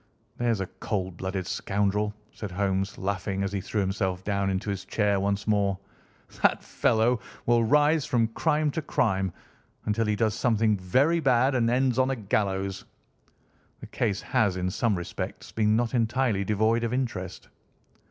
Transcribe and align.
"There's 0.35 0.61
a 0.61 0.65
cold 0.65 1.17
blooded 1.17 1.45
scoundrel!" 1.45 2.15
said 2.33 2.49
Holmes, 2.49 2.97
laughing, 2.97 3.43
as 3.43 3.51
he 3.51 3.61
threw 3.61 3.81
himself 3.81 4.23
down 4.23 4.49
into 4.49 4.71
his 4.71 4.83
chair 4.83 5.19
once 5.19 5.45
more. 5.45 5.77
"That 6.41 6.63
fellow 6.63 7.19
will 7.45 7.63
rise 7.63 8.03
from 8.07 8.29
crime 8.29 8.71
to 8.71 8.81
crime 8.81 9.31
until 9.85 10.07
he 10.07 10.15
does 10.15 10.33
something 10.33 10.75
very 10.75 11.19
bad, 11.19 11.53
and 11.53 11.69
ends 11.69 11.99
on 11.99 12.09
a 12.09 12.15
gallows. 12.15 12.83
The 13.79 13.85
case 13.85 14.21
has, 14.23 14.57
in 14.57 14.71
some 14.71 14.97
respects, 14.97 15.51
been 15.51 15.75
not 15.75 15.93
entirely 15.93 16.43
devoid 16.43 16.83
of 16.83 16.93
interest." 16.93 17.49